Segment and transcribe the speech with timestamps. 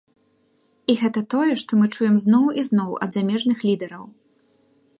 [0.93, 4.03] І гэта тое, што мы чуем зноў і зноў ад замежных лідараў.